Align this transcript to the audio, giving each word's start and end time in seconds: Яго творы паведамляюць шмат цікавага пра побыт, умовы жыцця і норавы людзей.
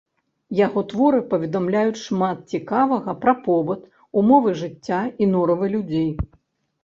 Яго 0.59 0.81
творы 0.91 1.19
паведамляюць 1.33 1.99
шмат 2.05 2.37
цікавага 2.55 3.13
пра 3.25 3.33
побыт, 3.47 3.81
умовы 4.21 4.53
жыцця 4.61 5.01
і 5.25 5.31
норавы 5.35 5.65
людзей. 5.77 6.11